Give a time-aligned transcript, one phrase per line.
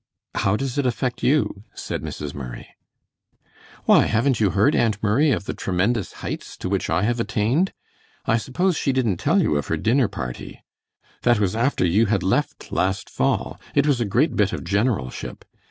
[0.33, 2.33] "How does it affect you?" said Mrs.
[2.33, 2.67] Murray.
[3.85, 7.71] "Why, haven't you heard, Aunt Murray, of the tremendous heights to which I have attained?
[8.25, 10.63] I suppose she didn't tell you of her dinner party.
[11.21, 13.61] That was after you had left last fall.
[13.75, 15.45] It was a great bit of generalship.